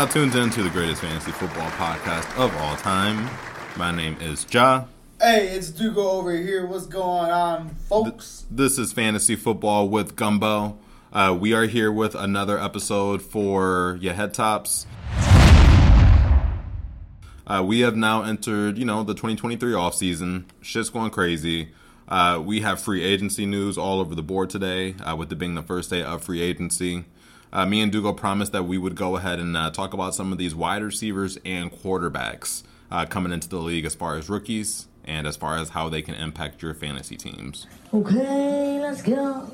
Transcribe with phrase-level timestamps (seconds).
[0.00, 3.28] Now tuned in to the greatest fantasy football podcast of all time.
[3.76, 4.88] My name is Jah.
[5.20, 6.64] Hey, it's Dugo over here.
[6.64, 8.46] What's going on, folks?
[8.50, 10.78] This is Fantasy Football with Gumbo.
[11.12, 14.86] Uh, we are here with another episode for your head tops.
[17.46, 20.44] Uh, we have now entered, you know, the 2023 offseason.
[20.62, 21.72] Shit's going crazy.
[22.08, 25.56] Uh, we have free agency news all over the board today, uh, with it being
[25.56, 27.04] the first day of free agency.
[27.52, 30.32] Uh, me and Dugo promised that we would go ahead and uh, talk about some
[30.32, 34.86] of these wide receivers and quarterbacks uh, coming into the league as far as rookies
[35.04, 37.66] and as far as how they can impact your fantasy teams.
[37.92, 39.50] Okay, let's go.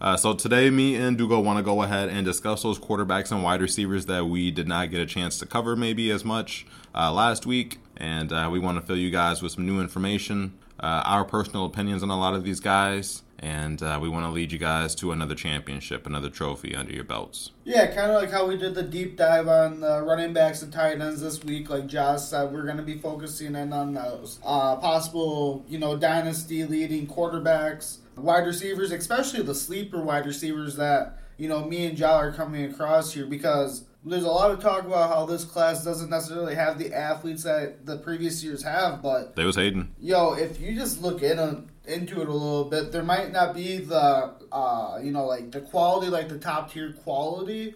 [0.00, 3.44] Uh, so today, me and Dugo want to go ahead and discuss those quarterbacks and
[3.44, 7.12] wide receivers that we did not get a chance to cover maybe as much uh,
[7.12, 11.02] last week, and uh, we want to fill you guys with some new information, uh,
[11.04, 14.52] our personal opinions on a lot of these guys, and uh, we want to lead
[14.52, 17.50] you guys to another championship, another trophy under your belts.
[17.64, 20.72] Yeah, kind of like how we did the deep dive on the running backs and
[20.72, 21.68] tight ends this week.
[21.68, 25.96] Like Josh said, we're going to be focusing in on those uh, possible, you know,
[25.96, 31.96] dynasty leading quarterbacks, wide receivers, especially the sleeper wide receivers that you know me and
[31.96, 35.84] Jah are coming across here because there's a lot of talk about how this class
[35.84, 39.94] doesn't necessarily have the athletes that the previous years have, but They was Hayden.
[40.00, 43.54] yo, if you just look in a, into it a little bit, there might not
[43.54, 47.74] be the uh, you know like the quality, like the top tier quality,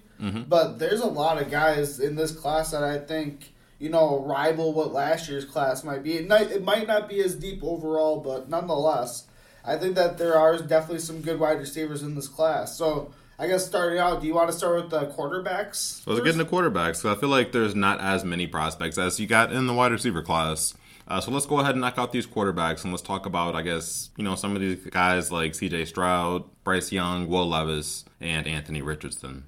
[0.48, 4.72] but there's a lot of guys in this class that I think you know rival
[4.72, 6.14] what last year's class might be.
[6.14, 9.24] It might, it might not be as deep overall, but nonetheless,
[9.64, 12.76] I think that there are definitely some good wide receivers in this class.
[12.76, 13.12] So.
[13.38, 16.02] I guess starting out, do you want to start with the quarterbacks?
[16.02, 16.96] So let's get into quarterbacks.
[16.96, 19.92] So I feel like there's not as many prospects as you got in the wide
[19.92, 20.72] receiver class.
[21.08, 23.62] Uh, so let's go ahead and knock out these quarterbacks and let's talk about, I
[23.62, 25.84] guess, you know, some of these guys like C.J.
[25.84, 29.44] Stroud, Bryce Young, Will Levis, and Anthony Richardson.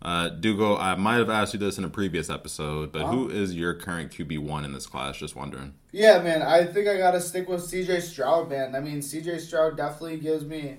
[0.00, 3.54] Uh, Dugo, I might have asked you this in a previous episode, but who is
[3.54, 5.16] your current QB one in this class?
[5.16, 5.74] Just wondering.
[5.92, 6.42] Yeah, man.
[6.42, 8.00] I think I gotta stick with C.J.
[8.00, 8.74] Stroud, man.
[8.74, 9.38] I mean, C.J.
[9.38, 10.78] Stroud definitely gives me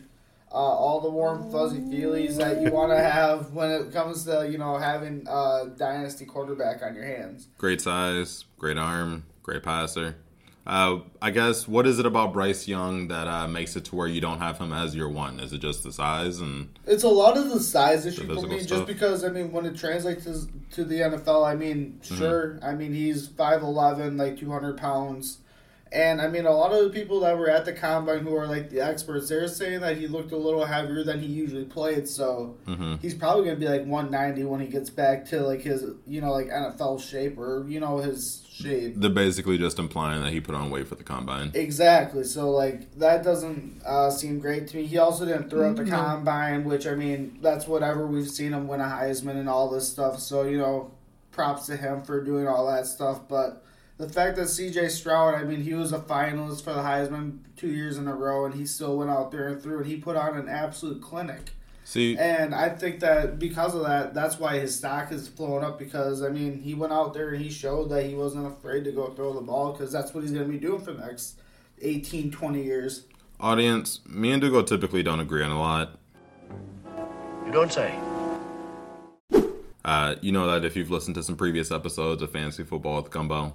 [0.53, 4.47] uh, all the warm fuzzy feelings that you want to have when it comes to
[4.49, 7.47] you know having a dynasty quarterback on your hands.
[7.57, 10.15] Great size, great arm, great passer.
[10.65, 14.07] Uh, I guess what is it about Bryce Young that uh, makes it to where
[14.07, 15.41] you don't have him as your one?
[15.41, 18.59] Is it just the size and It's a lot of the size issue for me,
[18.59, 18.69] stuff.
[18.69, 22.15] just because I mean, when it translates to, to the NFL, I mean, Mm-hmm.
[22.17, 25.39] sure, I mean he's five eleven, like two hundred pounds,
[25.93, 28.47] and I mean a lot of the people that were at the combine who are
[28.47, 32.07] like the experts, they're saying that he looked a little heavier than he usually played,
[32.09, 32.99] so Mhm.
[33.01, 36.19] he's probably gonna be like one ninety when he gets back to like his you
[36.21, 38.93] know like NFL shape or you know his shape.
[38.97, 41.49] they're basically just implying that he put on weight for the combine.
[41.55, 42.23] Exactly.
[42.23, 44.85] So like that doesn't uh, seem great to me.
[44.85, 48.05] He also didn't throw out the combine, which I mean that's whatever.
[48.05, 50.19] We've seen him win a Heisman and all this stuff.
[50.19, 50.91] So you know,
[51.31, 53.21] props to him for doing all that stuff.
[53.27, 53.62] But
[53.97, 54.89] the fact that C.J.
[54.89, 58.45] Stroud, I mean, he was a finalist for the Heisman two years in a row,
[58.45, 61.51] and he still went out there and threw, and he put on an absolute clinic.
[61.85, 65.77] See, And I think that because of that, that's why his stock is flowing up.
[65.77, 68.91] Because I mean, he went out there and he showed that he wasn't afraid to
[68.91, 71.39] go throw the ball because that's what he's going to be doing for the next
[71.81, 73.03] 18, 20 years.
[73.39, 75.99] audience, me and Dugo typically don't agree on a lot.
[77.45, 77.93] You don't say.
[79.83, 83.11] Uh, you know that if you've listened to some previous episodes of Fantasy Football with
[83.11, 83.53] Gumbo.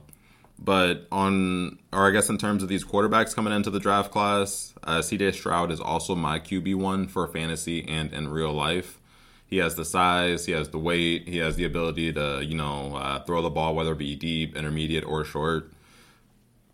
[0.58, 4.74] But on, or I guess in terms of these quarterbacks coming into the draft class,
[4.82, 8.98] uh, CJ Stroud is also my QB1 for fantasy and in real life.
[9.46, 12.96] He has the size, he has the weight, he has the ability to, you know,
[12.96, 15.72] uh, throw the ball, whether it be deep, intermediate, or short.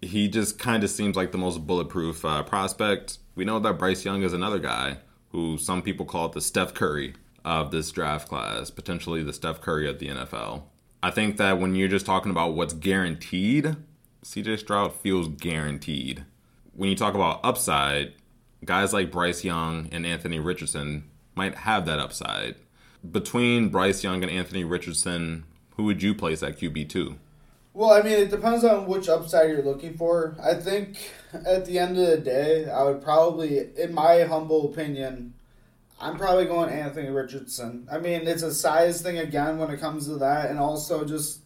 [0.00, 3.19] He just kind of seems like the most bulletproof uh, prospect.
[3.37, 4.98] We know that Bryce Young is another guy
[5.30, 7.14] who some people call the Steph Curry
[7.44, 10.62] of this draft class, potentially the Steph Curry of the NFL.
[11.04, 13.76] I think that when you're just talking about what's guaranteed,
[14.24, 16.24] CJ Stroud feels guaranteed.
[16.72, 18.14] When you talk about upside,
[18.64, 22.54] guys like Bryce Young and Anthony Richardson might have that upside.
[23.08, 25.44] Between Bryce Young and Anthony Richardson,
[25.76, 27.18] who would you place at QB2?
[27.74, 30.34] Well, I mean, it depends on which upside you're looking for.
[30.42, 35.34] I think at the end of the day, I would probably, in my humble opinion,
[36.00, 37.88] I'm probably going Anthony Richardson.
[37.91, 41.41] I mean, it's a size thing again when it comes to that, and also just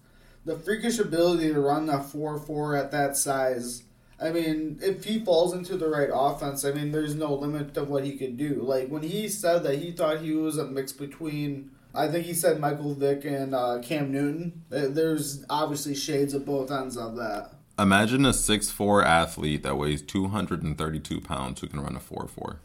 [0.45, 3.83] the freakish ability to run the 4 4 at that size.
[4.21, 7.85] I mean, if he falls into the right offense, I mean, there's no limit to
[7.85, 8.63] what he could do.
[8.63, 12.35] Like, when he said that he thought he was a mix between I think he
[12.35, 14.63] said Michael Vick and uh, Cam Newton.
[14.69, 17.53] There's obviously shades of both ends of that.
[17.79, 22.61] Imagine a six four athlete that weighs 232 pounds who can run a 4 4.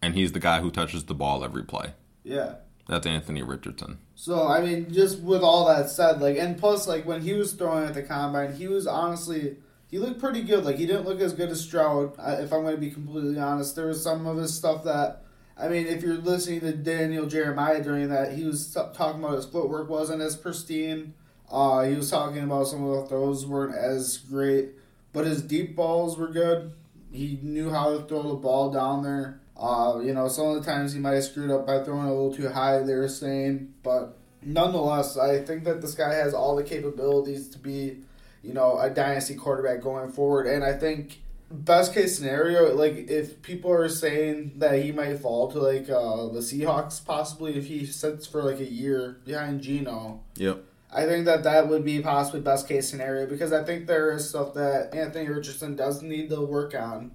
[0.00, 1.92] And he's the guy who touches the ball every play.
[2.24, 2.56] Yeah.
[2.88, 3.98] That's Anthony Richardson.
[4.14, 7.52] So I mean, just with all that said, like, and plus, like when he was
[7.52, 9.56] throwing at the combine, he was honestly
[9.90, 10.64] he looked pretty good.
[10.64, 12.14] Like he didn't look as good as Stroud.
[12.18, 15.24] If I'm going to be completely honest, there was some of his stuff that.
[15.60, 19.34] I mean, if you're listening to Daniel Jeremiah during that, he was t- talking about
[19.34, 21.14] his footwork wasn't as pristine.
[21.50, 24.68] Uh, he was talking about some of the throws weren't as great,
[25.12, 26.72] but his deep balls were good.
[27.10, 29.40] He knew how to throw the ball down there.
[29.58, 32.12] Uh, you know, some of the times he might have screwed up by throwing a
[32.12, 33.74] little too high, they were saying.
[33.82, 37.98] But nonetheless, I think that this guy has all the capabilities to be,
[38.42, 40.46] you know, a dynasty quarterback going forward.
[40.46, 41.20] And I think
[41.50, 46.28] best case scenario, like if people are saying that he might fall to like uh,
[46.28, 50.20] the Seahawks, possibly if he sits for like a year behind Geno.
[50.36, 50.64] Yep.
[50.90, 54.28] I think that that would be possibly best case scenario because I think there is
[54.28, 57.12] stuff that Anthony Richardson does need to work on,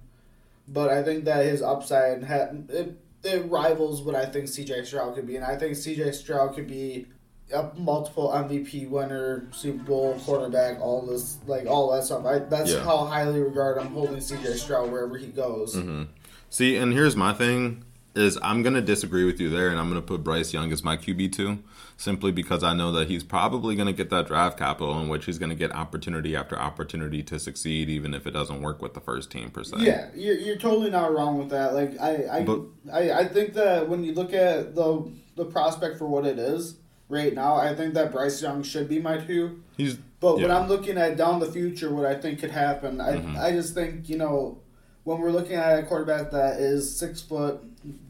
[0.68, 5.14] but I think that his upside ha- it, it rivals what I think CJ Stroud
[5.14, 7.06] could be, and I think CJ Stroud could be
[7.54, 12.24] a multiple MVP winner, Super Bowl quarterback, all this like all that stuff.
[12.24, 12.82] I, that's Yeah.
[12.84, 15.74] how highly regard I'm holding CJ Stroud wherever he goes.
[15.76, 16.04] Mm-hmm.
[16.50, 17.84] See, and here's my thing
[18.14, 20.96] is I'm gonna disagree with you there, and I'm gonna put Bryce Young as my
[20.96, 21.58] QB two,
[21.96, 25.38] simply because I know that he's probably gonna get that draft capital in which he's
[25.38, 29.30] gonna get opportunity after opportunity to succeed, even if it doesn't work with the first
[29.30, 29.76] team per se.
[29.78, 31.74] Yeah, you're, you're totally not wrong with that.
[31.74, 32.62] Like I I, But-
[32.92, 36.76] I I think that when you look at the the prospect for what it is
[37.08, 39.62] right now, I think that Bryce Young should be my two.
[39.76, 39.96] he's.
[40.20, 40.48] But when yeah.
[40.50, 40.62] Mm-hmm.
[40.62, 44.08] I'm looking at down the future, what I think could happen, I I just think
[44.08, 44.58] you know
[45.02, 47.60] when we're looking at a quarterback that is six foot,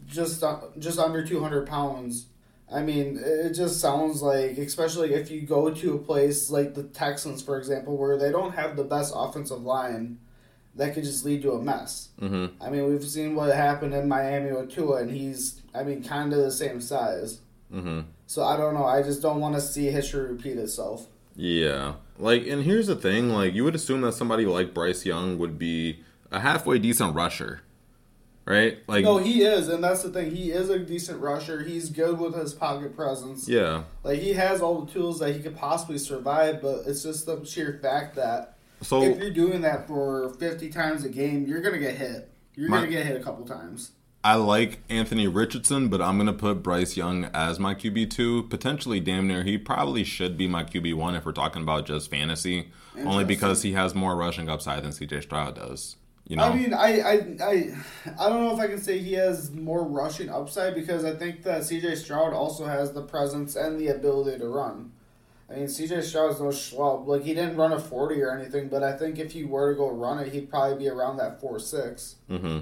[0.06, 0.42] just
[0.78, 2.26] just under two hundred pounds.
[2.72, 6.82] I mean, it just sounds like, especially if you go to a place like the
[6.84, 10.18] Texans, for example, where they don't have the best offensive line,
[10.74, 12.08] that could just lead to a mess.
[12.18, 16.02] hmm I mean, we've seen what happened in Miami with Tua, and he's, I mean,
[16.02, 17.40] kind of the same size.
[17.70, 18.84] hmm So I don't know.
[18.86, 21.06] I just don't want to see history repeat itself.
[21.36, 21.94] Yeah.
[22.18, 25.58] Like, and here's the thing: like, you would assume that somebody like Bryce Young would
[25.58, 26.00] be
[26.30, 27.60] a halfway decent rusher,
[28.46, 28.78] right?
[28.86, 30.34] Like, No, he is, and that's the thing.
[30.34, 31.62] He is a decent rusher.
[31.62, 33.48] He's good with his pocket presence.
[33.48, 33.84] yeah.
[34.02, 37.44] Like he has all the tools that he could possibly survive, but it's just the
[37.44, 41.78] sheer fact that So if you're doing that for 50 times a game, you're gonna
[41.78, 42.30] get hit.
[42.54, 43.92] You're My- gonna get hit a couple times.
[44.22, 48.44] I like Anthony Richardson, but I'm gonna put Bryce Young as my QB two.
[48.44, 49.42] Potentially, damn near.
[49.42, 52.70] He probably should be my QB one if we're talking about just fantasy.
[53.04, 55.96] Only because he has more rushing upside than CJ Stroud does.
[56.26, 56.44] You know.
[56.44, 57.12] I mean, I, I,
[57.42, 57.74] I,
[58.18, 61.42] I don't know if I can say he has more rushing upside because I think
[61.42, 61.96] that C.J.
[61.96, 64.92] Stroud also has the presence and the ability to run.
[65.50, 66.00] I mean, C.J.
[66.00, 67.06] Stroud's no schlub.
[67.06, 69.76] Like he didn't run a forty or anything, but I think if he were to
[69.76, 72.16] go run it, he'd probably be around that four six.
[72.28, 72.60] hmm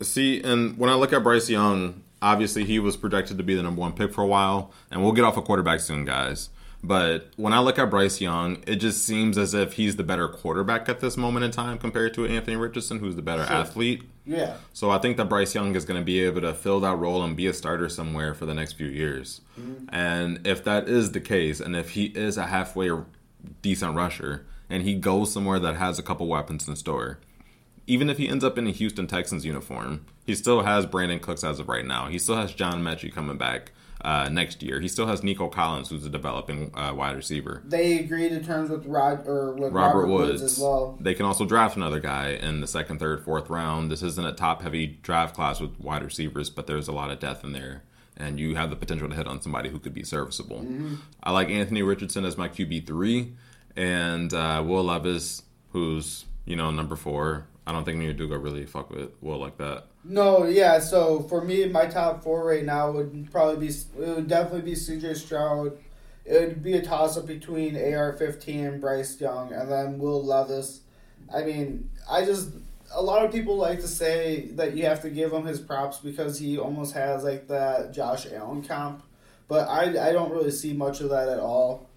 [0.00, 3.62] See, and when I look at Bryce Young, obviously he was projected to be the
[3.62, 6.48] number one pick for a while, and we'll get off a quarterback soon, guys.
[6.84, 10.26] But when I look at Bryce Young, it just seems as if he's the better
[10.28, 13.54] quarterback at this moment in time compared to Anthony Richardson, who's the better Sure.
[13.56, 14.02] athlete.
[14.26, 14.56] Yeah.
[14.72, 17.22] So I think that Bryce Young is going to be able to fill that role
[17.22, 19.42] and be a starter somewhere for the next few years.
[19.58, 19.94] Mm-hmm.
[19.94, 22.90] And if that is the case, and if he is a halfway
[23.62, 27.18] decent rusher, and he goes somewhere that has a couple weapons in store,
[27.86, 31.44] even if he ends up in a Houston Texans uniform, he still has Brandin Cooks
[31.44, 32.06] as of right now.
[32.08, 33.72] He still has John Metchie coming back
[34.02, 34.80] uh, next year.
[34.80, 37.62] He still has Nico Collins, who's a developing uh, wide receiver.
[37.64, 40.42] They agreed to terms with Rod or with Robert, Robert, Woods.
[40.42, 40.98] as well.
[41.00, 43.90] They can also draft another guy in the second, third, fourth round.
[43.90, 47.20] This isn't a top heavy draft class with wide receivers, but there's a lot of
[47.20, 47.84] depth in there.
[48.16, 50.60] And you have the potential to hit on somebody who could be serviceable.
[50.60, 50.96] Mm-hmm.
[51.22, 53.32] I like Anthony Richardson as my QB3,
[53.76, 57.46] and uh, Will Levis, who's, you know, number four.
[57.66, 59.86] I don't think me or Dugo really fuck with Will like that.
[60.04, 60.80] No, yeah.
[60.80, 64.74] So for me, my top four right now would probably be it would definitely be
[64.74, 65.14] C.J.
[65.14, 65.78] Stroud.
[66.24, 70.80] It would be a toss up between AR-15 and Bryce Young, and then Will Levis.
[71.32, 72.50] I mean, I just
[72.94, 75.98] a lot of people like to say that you have to give him his props
[75.98, 79.02] because he almost has like that Josh Allen comp,
[79.48, 81.88] but I I don't really see much of that at all.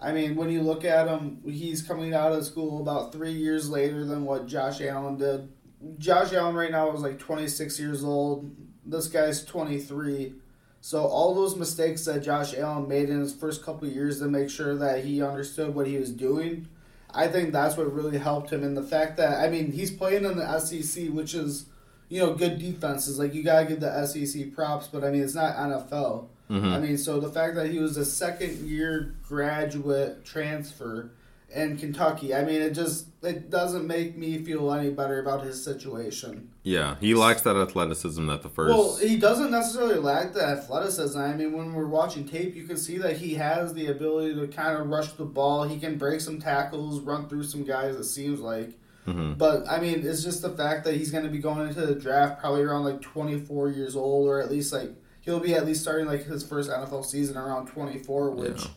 [0.00, 3.70] I mean, when you look at him, he's coming out of school about three years
[3.70, 5.48] later than what Josh Allen did.
[5.98, 8.50] Josh Allen right now is like 26 years old.
[8.84, 10.34] This guy's 23.
[10.80, 14.50] So all those mistakes that Josh Allen made in his first couple years to make
[14.50, 16.68] sure that he understood what he was doing,
[17.10, 18.62] I think that's what really helped him.
[18.62, 21.66] And the fact that I mean he's playing in the SEC, which is
[22.08, 23.18] you know good defenses.
[23.18, 26.28] Like you gotta give the SEC props, but I mean it's not NFL.
[26.50, 26.66] Mm-hmm.
[26.66, 31.10] I mean, so the fact that he was a second year graduate transfer
[31.54, 32.34] in Kentucky.
[32.34, 36.50] I mean, it just it doesn't make me feel any better about his situation.
[36.62, 38.74] Yeah, he lacks that athleticism that the first.
[38.76, 41.18] Well, he doesn't necessarily lack the athleticism.
[41.18, 44.46] I mean, when we're watching tape, you can see that he has the ability to
[44.48, 45.64] kind of rush the ball.
[45.64, 47.94] He can break some tackles, run through some guys.
[47.96, 48.70] It seems like.
[49.06, 49.36] Mhm.
[49.36, 51.94] But I mean, it's just the fact that he's going to be going into the
[51.94, 55.82] draft probably around like 24 years old, or at least like he'll be at least
[55.82, 58.30] starting like his first NFL season around 24.
[58.30, 58.68] Which, Yeah.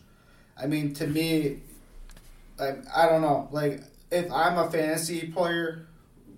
[0.60, 1.62] I mean, to me,
[2.60, 3.48] I, I don't know.
[3.50, 5.86] Like, if I'm a fantasy player,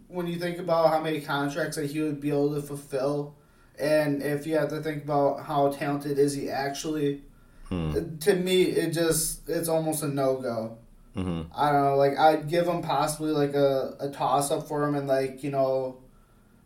[0.08, 3.34] when you think about how many contracts that he would be able to fulfill,
[3.78, 7.22] and if you have to think about how talented is he actually,
[7.68, 8.16] Hmm.
[8.18, 10.76] to me, it just it's almost a no go.
[11.16, 11.46] Mhm.
[11.54, 11.96] I don't know.
[11.96, 15.52] Like I'd give him possibly like a, a toss up for him and like you
[15.52, 15.98] know,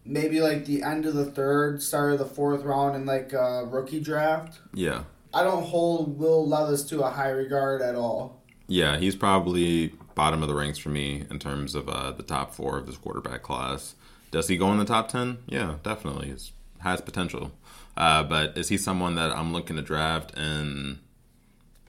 [0.06, 3.66] maybe like the end of the third, start of the fourth round in like a
[3.70, 4.61] rookie draft.
[4.73, 8.42] Yeah, I don't hold Will Levis to a high regard at all.
[8.66, 12.54] Yeah, he's probably bottom of the ranks for me in terms of uh, the top
[12.54, 13.94] four of this quarterback class.
[14.30, 15.38] Does he go in the top ten?
[15.47, 16.28] Yeah, definitely.
[16.28, 16.37] He
[16.80, 17.52] has potential,
[17.97, 20.99] uh, but is he someone that I'm looking to draft and?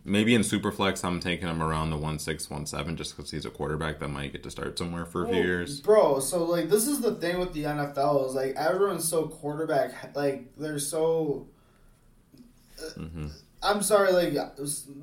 [0.08, 3.44] Maybe in Superflex, I'm taking him around the one six, one seven, just because he's
[3.44, 5.82] a quarterback that might get to start somewhere for a few Well, years.
[5.82, 6.20] bro.
[6.20, 10.56] So like this is the thing with the NFL is like everyone's so quarterback like
[10.58, 11.48] they're so.
[12.96, 13.28] hmm
[13.66, 14.34] I'm sorry, like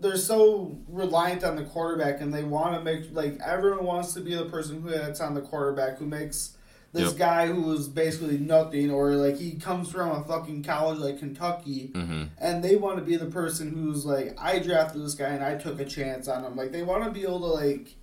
[0.01, 4.21] they're so reliant on the quarterback, and they want to make like everyone wants to
[4.21, 6.57] be the person who hits on the quarterback, who makes
[6.93, 7.17] this Yep.
[7.19, 11.91] guy who is basically nothing, or like he comes from a fucking college like Kentucky,
[11.95, 15.45] hmm and they want to be the person who's like, I drafted this guy and
[15.45, 16.57] I took a chance on him.
[16.57, 17.95] Like they want to be able to like,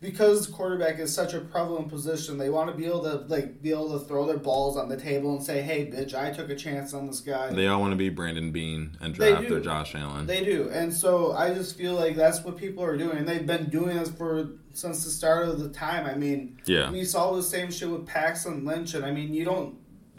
[0.00, 3.70] because quarterback is such a prevalent position, they want to be able to like be
[3.70, 6.54] able to throw their balls on the table and say, Hey, bitch, I took a
[6.54, 7.50] chance on this guy.
[7.52, 10.26] They all want to be Brandon Beane and draft their Josh Allen.
[10.26, 13.18] They do, and so I just feel like that's what people are doing.
[13.18, 16.04] And they've been doing this for since the start of the time.
[16.06, 16.90] I mean, Yeah.
[16.90, 19.76] we saw the same shit with Paxton Lynch, and I mean, you don't.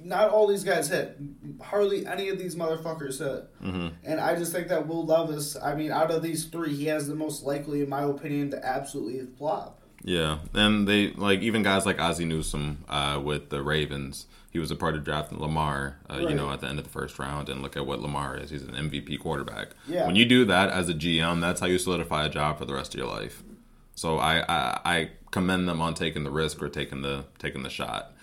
[0.08, 1.18] Not all these guys hit.
[1.62, 3.50] Hardly any of these motherfuckers hit.
[3.62, 5.58] hmm And I just think that Will Levis.
[5.62, 8.66] I mean, out of these three, he has the most likely, in my opinion, to
[8.66, 9.82] absolutely flop.
[10.04, 14.28] Yeah, and they like even guys like Ozzie Newsome uh, with the Ravens.
[14.52, 16.90] He was a part of drafting Lamar, uh, you know, at the end of the
[16.92, 17.50] first round.
[17.50, 18.50] And look at what Lamar is.
[18.50, 19.70] He's an MVP quarterback.
[19.88, 20.06] Yeah.
[20.08, 22.74] When you do that as a GM, that's how you solidify a job for the
[22.74, 23.44] rest of your life.
[23.98, 27.70] So I, I, I commend them on taking the risk or taking the taking the
[27.72, 28.13] shot.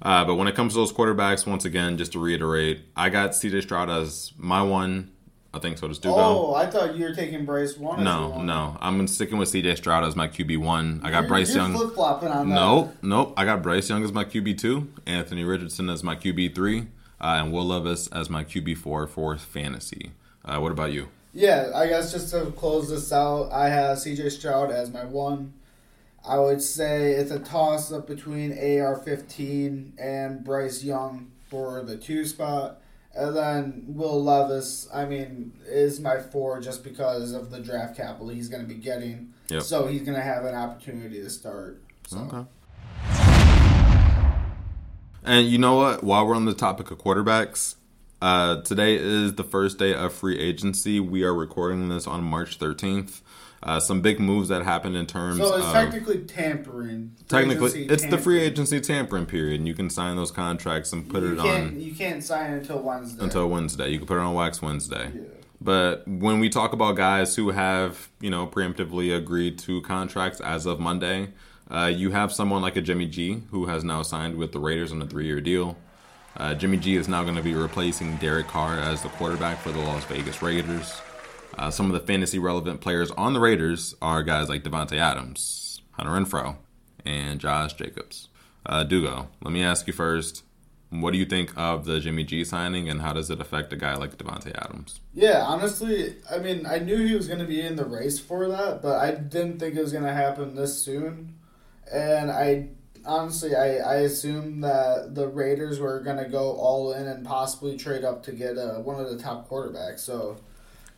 [0.00, 3.32] Uh, but when it comes to those quarterbacks, once again, just to reiterate, I got
[3.32, 5.10] CJ Stroud as my one.
[5.52, 6.14] I think so does Dugo.
[6.16, 7.98] Oh, I thought you were taking Bryce one.
[7.98, 8.46] as No, one.
[8.46, 8.76] no.
[8.80, 11.00] I'm sticking with CJ Stroud as my QB one.
[11.04, 11.72] I got You're- Bryce you're Young.
[11.74, 12.54] flip flopping on that.
[12.54, 13.34] Nope, nope.
[13.36, 16.80] I got Bryce Young as my QB two, Anthony Richardson as my QB three,
[17.20, 20.12] uh, and Will Levis as my QB four for fantasy.
[20.42, 21.08] Uh, what about you?
[21.32, 25.54] Yeah, I guess just to close this out, I have CJ Stroud as my one.
[26.26, 31.96] I would say it's a toss up between AR 15 and Bryce Young for the
[31.96, 32.80] two spot.
[33.14, 38.28] And then Will Levis, I mean, is my four just because of the draft capital
[38.28, 39.32] he's going to be getting.
[39.48, 39.62] Yep.
[39.62, 41.82] So he's going to have an opportunity to start.
[42.06, 42.18] So.
[42.18, 42.44] Okay.
[45.24, 46.04] And you know what?
[46.04, 47.74] While we're on the topic of quarterbacks,
[48.20, 51.00] uh, today is the first day of free agency.
[51.00, 53.20] We are recording this on March 13th.
[53.60, 57.16] Uh, some big moves that happened in terms So it's of technically tampering.
[57.28, 61.24] technically it's the free agency tampering period, and you can sign those contracts and put
[61.24, 63.22] you it on You can't sign until Wednesday.
[63.24, 63.88] until Wednesday.
[63.90, 65.10] You can put it on Wax Wednesday.
[65.12, 65.20] Yeah.
[65.60, 70.64] But when we talk about guys who have, you know, preemptively agreed to contracts as
[70.66, 71.30] of Monday,
[71.68, 74.92] uh, you have someone like a Jimmy G who has now signed with the Raiders
[74.92, 75.76] on a three-year deal.
[76.36, 79.72] Uh, Jimmy G is now going to be replacing Derek Carr as the quarterback for
[79.72, 81.00] the Las Vegas Raiders.
[81.56, 85.82] Uh, some of the fantasy relevant players on the Raiders are guys like Davante Adams,
[85.92, 86.56] Hunter Renfrow,
[87.04, 88.28] and Josh Jacobs.
[88.64, 90.44] Uh, Dugo, let me ask you first.
[90.90, 93.76] What do you think of the Jimmy G signing, and how does it affect a
[93.76, 95.00] guy like Davante Adams?
[95.12, 98.48] Yeah, honestly, I mean, I knew he was going to be in the race for
[98.48, 101.34] that, but I didn't think it was going to happen this soon.
[101.92, 102.68] And I
[103.08, 107.76] honestly, I, I assumed that the Raiders were going to go all in and possibly
[107.76, 110.00] trade up to get uh, one of the top quarterbacks.
[110.00, 110.36] So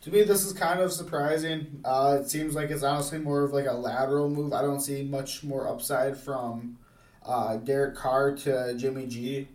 [0.01, 1.81] to me, this is kind of surprising.
[1.85, 4.53] Uh, it seems like it's honestly more of like a lateral move.
[4.53, 6.77] I don't see much more upside from
[7.25, 9.47] uh, Derek Carr to Jimmy G.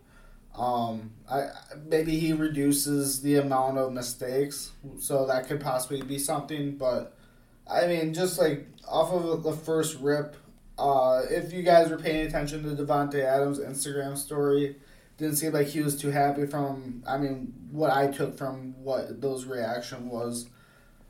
[0.56, 1.48] Um, I
[1.86, 6.76] maybe he reduces the amount of mistakes, so that could possibly be something.
[6.76, 7.14] But
[7.70, 10.36] I mean, just like off of the first rip,
[10.78, 14.76] uh, if you guys were paying attention to Davante Adams' Instagram story,
[15.16, 17.02] didn't seem like he was too happy from.
[17.06, 20.48] I mean, what I took from what those reaction was.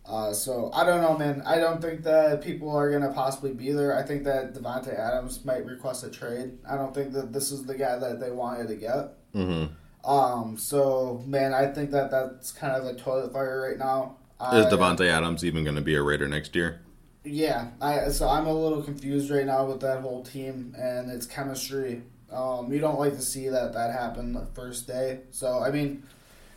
[0.05, 1.43] Uh, so I don't know, man.
[1.45, 3.99] I don't think that people are gonna possibly be there.
[3.99, 6.59] I think that Davante Adams might request a trade.
[6.69, 9.15] I don't think that this is the guy that they wanted to get.
[9.35, 10.09] Mm-hmm.
[10.09, 14.19] Um, so man, I think that that's kind of a toilet fire right now.
[14.53, 16.83] Is Davante Adams even going to be a Raider next year?
[17.27, 21.27] Yeah, I so I'm a little confused right now with that whole team and its
[21.27, 22.03] chemistry.
[22.33, 25.21] Um, you don't like to see that that happen the first day.
[25.33, 26.03] So I mean,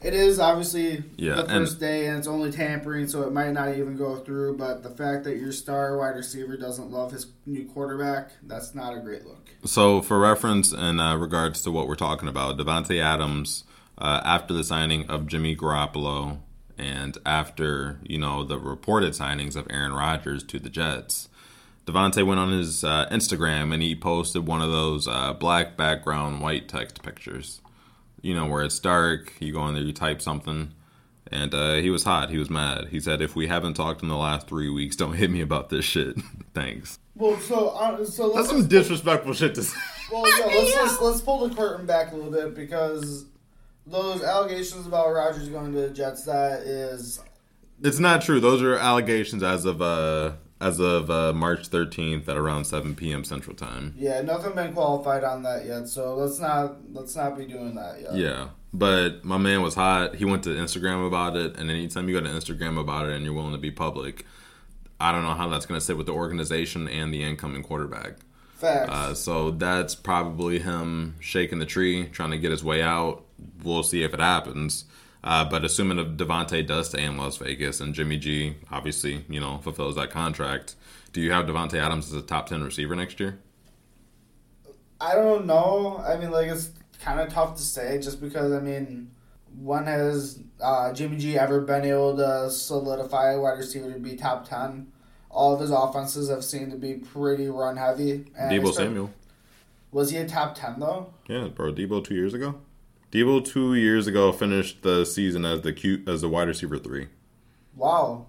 [0.02, 3.52] it is obviously Yeah, the and- first day and it's only tampering, so it might
[3.52, 4.58] not even go through.
[4.58, 8.96] But the fact that your star wide receiver doesn't love his new quarterback, that's not
[8.96, 9.50] a great look.
[9.66, 13.66] So, for reference in uh, regards to what we're talking about, Davante Adams,
[13.98, 16.40] uh, after the signing of Jimmy Garoppolo
[16.80, 21.30] and after you know the reported signings of Aaron Rodgers to the Jets,
[21.86, 26.42] Davante went on his uh, Instagram and he posted one of those uh, black background
[26.42, 27.62] white text pictures.
[28.22, 29.34] You know where it's dark.
[29.40, 30.74] You go in there, you type something.
[31.32, 32.32] And uh, he was hot.
[32.32, 32.88] He was mad.
[32.88, 35.70] He said, "If we haven't talked in the last three weeks, don't hit me about
[35.70, 36.18] this shit.
[36.56, 39.78] Thanks." Well, so uh, so let's That's some disrespectful shit to say.
[40.12, 43.26] Well, yeah, let's, let's let's pull the curtain back a little bit because
[43.90, 47.20] those allegations about Rodgers going to the Jets that is
[47.82, 48.40] It's not true.
[48.40, 53.24] Those are allegations as of uh as of uh, March 13th at around 7 p.m.
[53.24, 53.94] Central Time.
[53.98, 55.88] yeah nothing been qualified on that yet.
[55.88, 58.16] So let's not let's not be doing that yet.
[58.16, 58.50] Yeah.
[58.72, 60.16] But my man was hot.
[60.16, 63.26] He went to Instagram about it, and anytime you go to Instagram about it and
[63.26, 64.26] you're willing to be public,
[65.00, 68.18] I don't know how that's going to sit with the organization and the incoming quarterback.
[68.58, 68.92] Facts.
[68.92, 73.24] Uh, so that's probably him shaking the tree, trying to get his way out.
[73.64, 74.86] We'll see if it happens.
[75.24, 79.40] Uh, but assuming if Davante does stay in Las Vegas and Jimmy G obviously, you
[79.40, 80.76] know, fulfills that contract,
[81.12, 83.40] do you have Davante Adams as a top 10 receiver next year?
[85.02, 86.04] I don't know.
[86.06, 86.72] I mean, like it's
[87.02, 89.12] kind of tough to say just because I mean,
[89.58, 94.16] when has uh, Jimmy G ever been able to solidify a wide receiver to be
[94.16, 94.92] top ten?
[95.30, 98.26] All of his offenses have seemed to be pretty run heavy.
[98.38, 99.12] and Deebo Samuel.
[99.92, 101.14] was he a top ten though?
[101.28, 101.72] Yeah, bro.
[101.72, 102.56] Deebo two years ago.
[103.12, 107.08] Deebo two years ago finished the season as the cute as the wide receiver three,
[107.76, 108.28] Wow.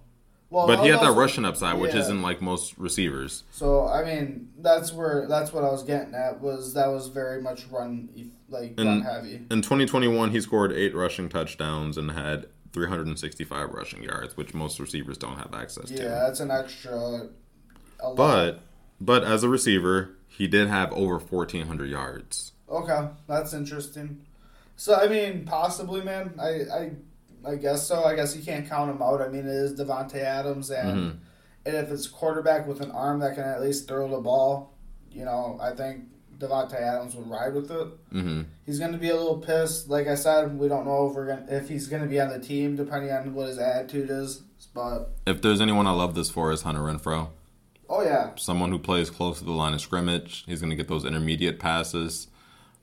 [0.49, 2.01] Well, but he had that rushing upside, which yeah.
[2.01, 3.45] isn't like most receivers.
[3.53, 7.40] So I mean, that's where that's what I was getting at was that was very
[7.40, 8.09] much run
[8.49, 9.47] like run heavy.
[9.49, 15.19] In 2021, he scored eight rushing touchdowns and had 365 rushing yards, which most receivers
[15.19, 16.03] don't have access Yeah, to.
[16.03, 17.29] Yeah, that's an extra.
[18.03, 18.14] A.
[18.14, 18.61] But
[19.01, 22.53] but as a receiver, he did have over 1,400 yards.
[22.69, 24.27] Okay, that's interesting.
[24.81, 26.33] So I mean, possibly, man.
[26.40, 26.90] I I,
[27.53, 28.03] I guess so.
[28.03, 29.21] I guess you can't count him out.
[29.21, 31.16] I mean, it is Davante Adams, and Mhm.
[31.66, 34.73] and if it's quarterback with an arm that can at least throw the ball,
[35.12, 36.05] you know, I think
[36.38, 37.88] Davante Adams would ride with it.
[38.11, 39.90] hmm He's going to be a little pissed.
[39.90, 42.31] Like I said, we don't know if we're gonna, if he's going to be on
[42.31, 44.40] the team, depending on what his attitude is.
[44.73, 47.29] But If there's anyone I love this for, is Hunter Renfrow.
[47.90, 50.45] oh yeah, Someone who plays close to the line of scrimmage.
[50.47, 52.29] He's going to get those intermediate passes.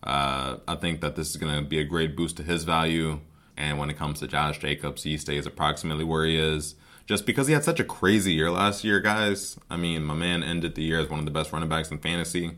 [0.03, 3.19] Uh, I think that this is going to be a great boost to his value.
[3.55, 6.75] And when it comes to Josh Jacobs, he stays approximately where he is.
[7.07, 9.57] Just because he had such a crazy year last year, guys.
[9.69, 11.99] I mean, my man ended the year as one of the best running backs in
[11.99, 12.57] fantasy.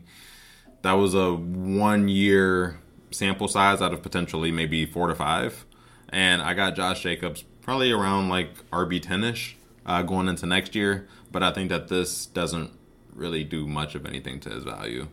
[0.82, 2.80] That was a one year
[3.12, 5.64] sample size out of potentially maybe four to five.
[6.08, 10.74] And I got Josh Jacobs probably around like RB 10 ish uh, going into next
[10.74, 11.08] year.
[11.30, 12.72] But I think that this doesn't
[13.14, 15.08] really do much of anything to his value.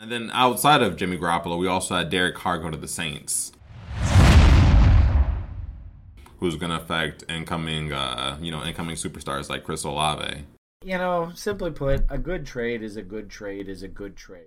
[0.00, 3.52] And then outside of Jimmy Garoppolo, we also had Derek Carr go to the Saints,
[6.38, 10.44] who's going to affect incoming, uh, you know, incoming superstars like Chris Olave.
[10.82, 14.46] You know, simply put, a good trade is a good trade is a good trade.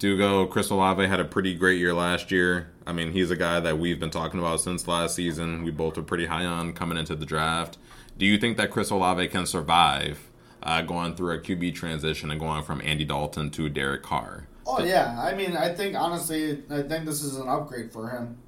[0.00, 2.72] Dugo, Chris Olave had a pretty great year last year.
[2.88, 5.62] I mean, he's a guy that we've been talking about since last season.
[5.62, 7.78] We both were pretty high on coming into the draft.
[8.18, 10.29] Do you think that Chris Olave can survive
[10.62, 14.46] uh, going through a QB transition and going from Andy Dalton to Derek Carr?
[14.66, 15.20] oh yeah.
[15.20, 18.38] I mean, I think honestly, I think this is an upgrade for him.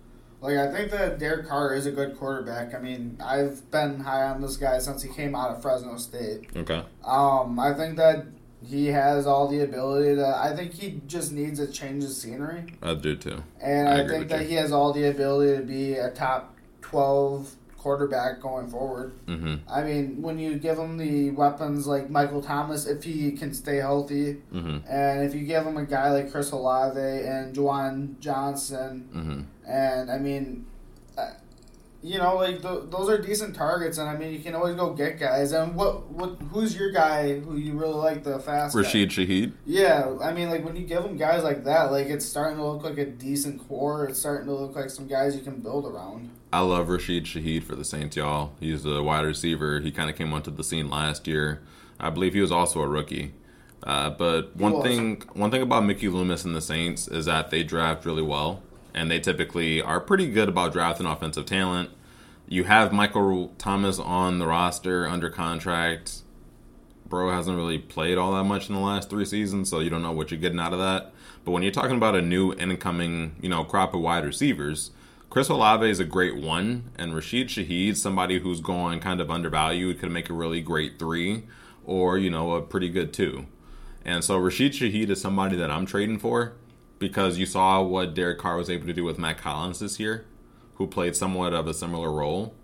[0.40, 2.75] Like I think that Derek Carr is a good quarterback.
[2.75, 6.51] I mean, I've been high on this guy since he came out of Fresno State.
[6.57, 6.83] Okay.
[7.05, 8.27] Um, I think that
[8.64, 10.27] he has all the ability to.
[10.27, 12.75] I think he just needs a change of scenery.
[12.83, 13.42] I do too.
[13.61, 14.48] And I I, think that you.
[14.48, 19.12] he has all the ability to be a top 12 quarterback going forward.
[19.27, 23.53] hmm I mean, when you give him the weapons like Michael Thomas, if he can
[23.53, 28.18] stay healthy, hmm and if you give him a guy like Chris Olave and Juwan
[28.21, 29.40] Johnson, hmm
[29.71, 30.66] and I mean,
[31.18, 31.31] uh,
[32.03, 34.92] you know, like th- those are decent targets, and I mean, you can always go
[34.92, 35.53] get guys.
[35.53, 38.75] And what, what, who's your guy who you really like the fast?
[38.75, 38.81] guy?
[38.83, 39.53] Rashid Shaheed.
[39.64, 42.64] Yeah, I mean, like when you give them guys like that, like it's starting to
[42.64, 44.07] look like a decent core.
[44.09, 46.31] It's starting to look like some guys you can build around.
[46.53, 48.53] I love Rashid Shaheed for the Saints, y'all.
[48.61, 49.81] He's a wide receiver.
[49.81, 51.62] He kind of came onto the scene last year.
[51.99, 53.33] I believe he was also a rookie.
[53.83, 57.62] Uh, but one thing, one thing about Mickey Loomis and the Saints is that they
[57.62, 58.62] draft really well,
[58.93, 61.88] and they typically are pretty good about drafting offensive talent.
[62.47, 66.21] You have Michael Thomas on the roster under contract.
[67.09, 70.03] Bro hasn't really played all that much in the last three seasons, so you don't
[70.03, 71.12] know what you're getting out of that.
[71.47, 74.91] But when you're talking about a new incoming, you know, crop of wide receivers,
[75.33, 79.99] Chris Olave is a great one, and Rashid Shaheed, somebody who's going kind of undervalued,
[79.99, 81.45] could make a really great three,
[81.87, 83.47] or you know, a pretty good two.
[84.05, 86.53] And so Rashid Shaheed is somebody that I'm trading for
[86.99, 90.27] because you saw what Derek Carr was able to do with Mack Hollins this year,
[90.75, 92.55] who played somewhat of a similar role.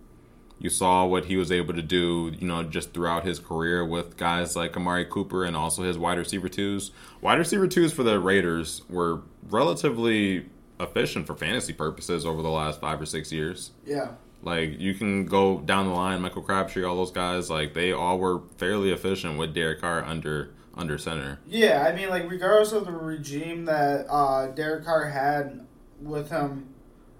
[0.58, 4.18] You saw what he was able to do, you know, just throughout his career with
[4.18, 6.90] guys like Amari Cooper and also his wide receiver twos.
[7.22, 12.80] Wide receiver twos for the Raiders were relatively efficient for fantasy purposes over the last
[12.80, 13.72] five or six years.
[13.84, 14.12] Yeah,
[14.42, 18.18] Like you can go down the line, Michael Crabtree, all those guys, like they all
[18.18, 21.40] were fairly efficient with Derek Carr under under center.
[21.48, 21.84] yeah.
[21.88, 25.66] I mean, like regardless of the regime that uh, Derek Carr had
[26.00, 26.68] with him,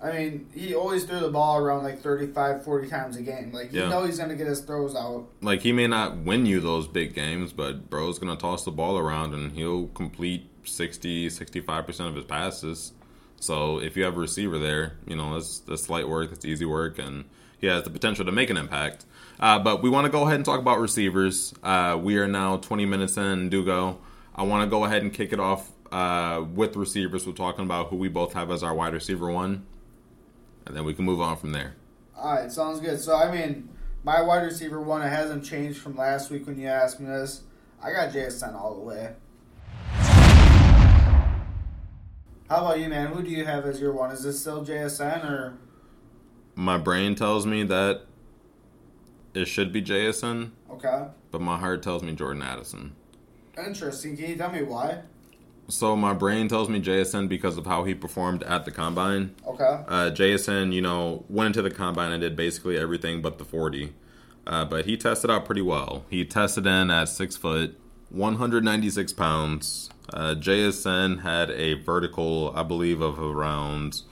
[0.01, 3.51] I mean, he always threw the ball around like 35, 40 times a game.
[3.53, 3.89] Like you Yeah.
[3.89, 5.27] know he's gonna get his throws out.
[5.43, 8.97] Like he may not win you those big games, but bro's gonna toss the ball
[8.97, 12.93] around and he'll complete 60, 65 percent of his passes.
[13.41, 16.65] So if you have a receiver there, you know that's that's light work, that's easy
[16.65, 17.25] work, and
[17.59, 19.05] he has the potential to make an impact.
[19.41, 21.55] Uh, but we want to go ahead and talk about receivers.
[21.63, 23.99] Uh, we are now 20 minutes in, Dugo.
[24.35, 27.27] I want to go ahead and kick it off uh, with receivers.
[27.27, 29.67] We're talking about who we both have as our wide receiver one,
[30.67, 31.75] and then we can move on from there.
[32.17, 33.01] All right, sounds good.
[33.01, 33.69] So I mean,
[34.03, 37.43] my wide receiver one it hasn't changed from last week when you asked me this.
[37.83, 39.15] I got JSN all the way.
[42.49, 43.09] How about you, man?
[43.09, 44.11] Who do you have as your one?
[44.11, 45.59] Is this still JSN or?
[46.55, 48.03] My brain tells me that
[49.35, 52.95] it should be JSN, Okay, but my heart tells me Jordan Addison.
[53.57, 54.17] interesting.
[54.17, 55.01] Can you tell me why?
[55.69, 59.35] So my brain tells me JSN because of how he performed at the combine.
[59.47, 63.45] Okay, Uh, JSN, you know, went into the combine and did basically everything but the
[63.45, 63.93] 40.
[64.47, 66.07] Uh, but he tested out pretty well.
[66.09, 67.79] He tested in at six foot,
[68.11, 69.91] 196 pounds.
[70.13, 74.03] Uh, JSN had a vertical, I believe, of around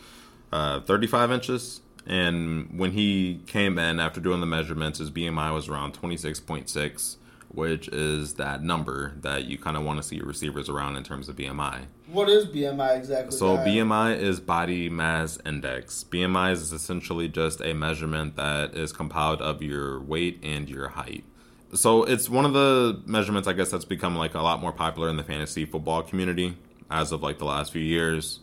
[0.52, 1.80] uh, 35 inches.
[2.06, 7.16] And when he came in after doing the measurements, his BMI was around 26.6,
[7.48, 11.02] which is that number that you kind of want to see your receivers around in
[11.02, 11.86] terms of BMI.
[12.06, 13.36] what is BMI exactly?
[13.36, 13.56] So?
[13.56, 16.04] BMI is body mass index.
[16.08, 21.24] BMI is essentially just a measurement that is compiled of your weight and your height.
[21.76, 25.08] So it's one of the measurements I guess that's become like a lot more popular
[25.08, 26.56] in the fantasy football community
[26.90, 28.40] as of like the last few years.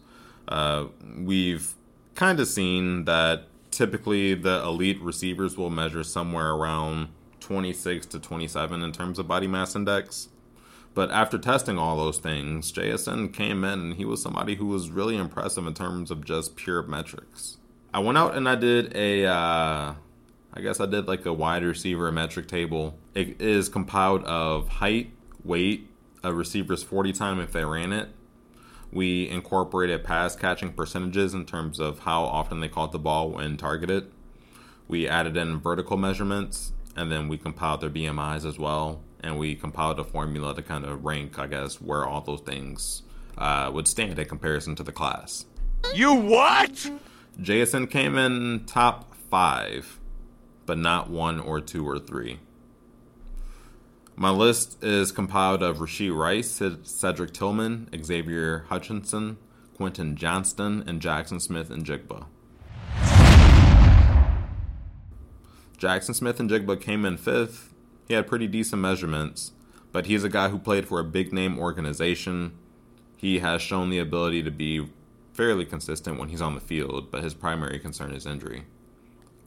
[0.47, 0.85] Uh,
[1.17, 1.73] we've
[2.15, 8.83] kind of seen that typically the elite receivers will measure somewhere around 26 to 27
[8.83, 10.29] in terms of body mass index.
[10.93, 14.91] But after testing all those things, JSN came in and he was somebody who was
[14.91, 17.57] really impressive in terms of just pure metrics.
[17.91, 19.95] I went out and I did a, uh,
[20.53, 22.95] I guess I did like a wide receiver metric table.
[23.13, 25.11] It is compiled of height,
[25.43, 25.89] weight,
[26.23, 28.09] a receiver's 40 time if they ran it.
[28.91, 33.57] We incorporated pass catching percentages in terms of how often they caught the ball when
[33.57, 34.11] targeted.
[34.87, 39.01] We added in vertical measurements, and then we compiled their BMIs as well.
[39.19, 43.03] And we compiled a formula to kind of rank, I guess, where all those things
[43.37, 45.45] uh, would stand in comparison to the class.
[45.95, 46.91] You what?
[47.41, 49.99] Jason came in top five,
[50.65, 52.39] but not one or two or three.
[54.15, 59.37] My list is compiled of Rashee Rice, Cedric Tillman, Xavier Hutchinson,
[59.75, 62.25] Quentin Johnston, and Jaxon Smith-Njigba.
[65.77, 67.73] Jackson Smith and Jigba came in fifth.
[68.07, 69.51] He had pretty decent measurements,
[69.91, 72.53] but he's a guy who played for a big name organization.
[73.17, 74.87] He has shown the ability to be
[75.33, 78.65] fairly consistent when he's on the field, but his primary concern is injury.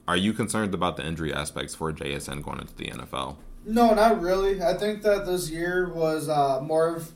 [0.07, 3.37] Are you concerned about the injury aspects for JSN going into the NFL?
[3.67, 4.63] No, not really.
[4.63, 7.11] I think that this year was uh, more of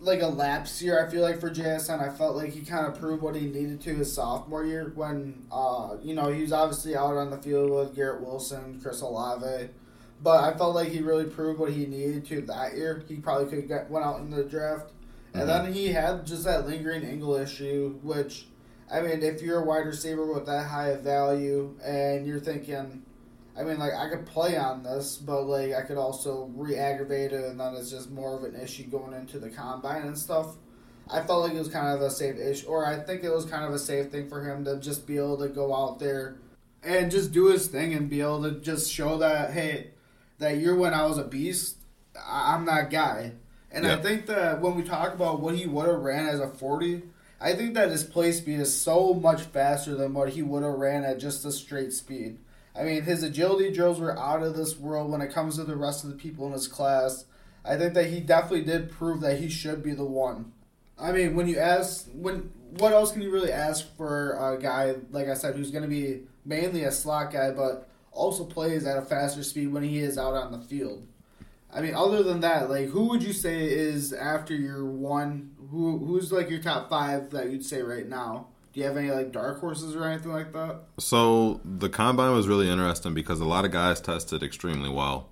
[0.00, 1.04] like a lapse year.
[1.04, 3.80] I feel like for JSN, I felt like he kind of proved what he needed
[3.80, 7.70] to his sophomore year when, uh, you know, he was obviously out on the field
[7.70, 9.70] with Garrett Wilson, Chris Olave.
[10.22, 13.02] But I felt like he really proved what he needed to that year.
[13.08, 14.92] He probably could have got, went out in the draft.
[15.34, 18.46] And then he had just that lingering ankle issue, which
[18.90, 23.02] I mean, if you're a wide receiver with that high of value and you're thinking,
[23.58, 27.44] I mean, like I could play on this, but like I could also re-aggravate it,
[27.44, 30.56] and then it's just more of an issue going into the combine and stuff.
[31.10, 33.46] I felt like it was kind of a safe issue, or I think it was
[33.46, 36.36] kind of a safe thing for him to just be able to go out there
[36.84, 39.90] and just do his thing and be able to just show that hey,
[40.38, 41.78] that year when I was a beast,
[42.16, 43.32] I- I'm that guy.
[43.72, 46.48] And I think that when we talk about what he would have ran as a
[46.48, 47.02] 40,
[47.40, 50.74] I think that his play speed is so much faster than what he would have
[50.74, 52.38] ran at just a straight speed.
[52.78, 55.76] I mean, his agility drills were out of this world when it comes to the
[55.76, 57.24] rest of the people in his class.
[57.64, 60.52] I think that he definitely did prove that he should be the one.
[60.96, 64.96] I mean, when you ask, when what else can you really ask for a guy
[65.10, 68.98] like I said who's going to be mainly a slot guy, but also plays at
[68.98, 71.06] a faster speed when he is out on the field?
[71.72, 75.54] I mean, other than that, like who would you say is after your one?
[75.70, 78.48] Who who's like your top five that you'd say right now?
[78.78, 80.76] Do you have any like dark horses or anything like that?
[81.00, 85.30] So the combine was really interesting because a lot of guys tested extremely well.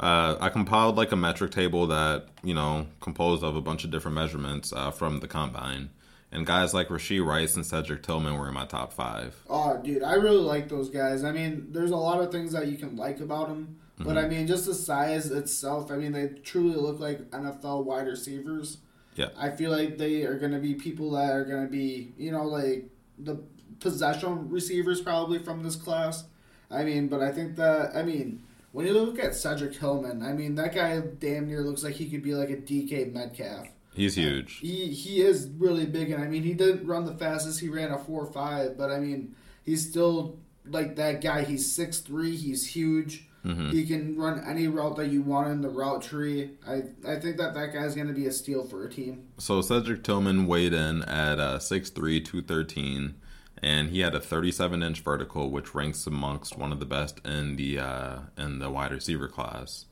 [0.00, 3.90] Uh, I compiled like a metric table that you know composed of a bunch of
[3.90, 5.90] different measurements uh, from the combine,
[6.32, 9.36] and guys like Rashee Rice and Cedric Tillman were in my top five.
[9.50, 11.24] Oh, dude, I really like those guys.
[11.24, 14.26] I mean, there's a lot of things that you can like about them, but I
[14.26, 15.90] mean, just the size itself.
[15.90, 18.78] I mean, they truly look like NFL wide receivers.
[19.18, 19.30] Yeah.
[19.36, 22.30] I feel like they are going to be people that are going to be, you
[22.30, 23.42] know, like the
[23.80, 26.22] possession receivers probably from this class.
[26.70, 30.32] I mean, but I think that I mean, when you look at Cedric Tillman, I
[30.34, 33.66] mean, that guy damn near looks like he could be like a DK Metcalf.
[33.92, 34.58] He's uh, huge.
[34.58, 37.58] He he is really big, and I mean, he didn't run the fastest.
[37.58, 41.42] He ran a four five, but I mean, he's still like that guy.
[41.42, 42.36] He's six three.
[42.36, 43.27] He's huge.
[43.70, 46.50] He can run any route that you want in the route tree.
[46.66, 49.28] I I think that that guy's going to be a steal for a team.
[49.38, 53.14] So Cedric Tillman weighed in at uh, 6'3", 213,
[53.62, 57.56] and he had a 37 inch vertical, which ranks amongst one of the best in
[57.56, 59.86] the uh, in the wide receiver class.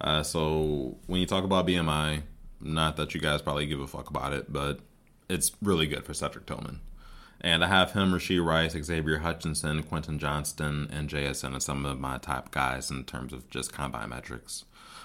[0.00, 2.22] Uh, so when you talk about BMI,
[2.60, 4.80] not that you guys probably give a fuck about it, but
[5.28, 6.80] it's really good for Cedric Tillman.
[7.40, 12.00] And I have him, Rashee Rice, Xavier Hutchinson, Quentin Johnston, and JSN as some of
[12.00, 14.64] my top guys in terms of just combine metrics.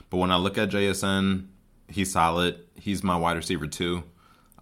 [0.10, 1.48] But when I look at JSN,
[1.88, 2.60] he's solid.
[2.76, 4.04] He's my wide receiver two.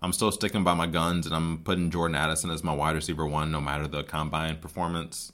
[0.02, 3.26] I'm still sticking by my guns, and I'm putting Jordan Addison as my wide receiver
[3.26, 5.32] one, no matter the combine performance.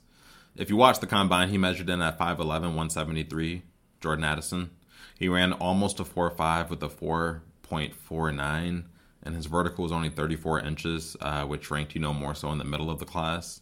[0.54, 3.62] If you watch the combine, he measured in at 5'11, 173,
[4.00, 4.70] Jordan Addison.
[5.18, 8.84] He ran almost a 4'5 with a 4.49,
[9.22, 12.58] and his vertical was only 34 inches, uh, which ranked, you know, more so in
[12.58, 13.60] the middle of the class.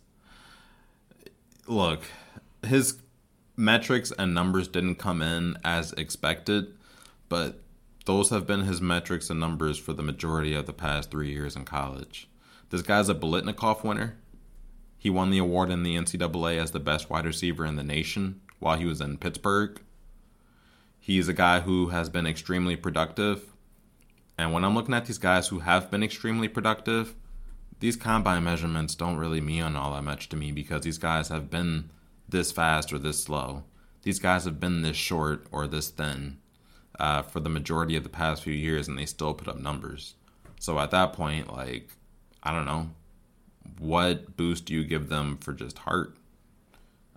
[1.66, 2.04] Look,
[2.64, 2.98] his
[3.56, 6.74] metrics and numbers didn't come in as expected,
[7.28, 7.60] but
[8.04, 11.56] those have been his metrics and numbers for the majority of the past three years
[11.56, 12.28] in college.
[12.70, 14.16] This guy's a Biletnikoff winner.
[14.98, 18.40] He won the award in the NCAA as the best wide receiver in the nation
[18.58, 19.80] while he was in Pittsburgh.
[20.98, 23.55] He's a guy who has been extremely productive.
[24.38, 27.14] And when I'm looking at these guys who have been extremely productive,
[27.80, 31.50] these combine measurements don't really mean all that much to me because these guys have
[31.50, 31.90] been
[32.28, 33.64] this fast or this slow.
[34.02, 36.38] These guys have been this short or this thin
[36.98, 40.14] uh, for the majority of the past few years, and they still put up numbers.
[40.60, 41.90] So at that point, like,
[42.42, 42.90] I don't know,
[43.78, 46.16] what boost do you give them for just heart?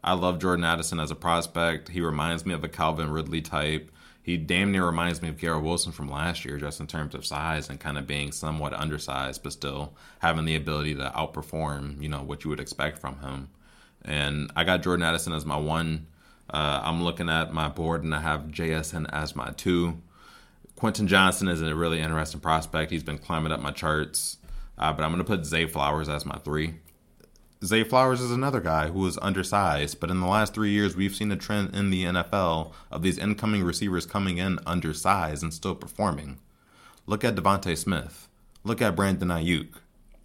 [0.03, 1.89] I love Jordan Addison as a prospect.
[1.89, 3.91] He reminds me of a Calvin Ridley type.
[4.29, 7.25] He damn near reminds me of Garrett Wilson from last year, just in terms of
[7.25, 12.09] size and kind of being somewhat undersized, but still having the ability to outperform, you
[12.09, 13.49] know, what you would expect from him.
[14.05, 16.05] And I got Jordan Addison as my one.
[16.47, 19.99] Uh, I'm looking at my board and I have JSN as my two.
[20.75, 22.91] Quentin Johnston is a really interesting prospect.
[22.91, 24.37] He's been climbing up my charts,
[24.77, 26.75] uh, but I'm going to put Zay Flowers as my three.
[27.63, 31.13] Zay Flowers is another guy who is undersized, but in the last three years, we've
[31.13, 35.75] seen a trend in the NFL of these incoming receivers coming in undersized and still
[35.75, 36.39] performing.
[37.05, 38.29] Look at DeVonta Smith.
[38.63, 39.73] Look at Brandon Aiyuk.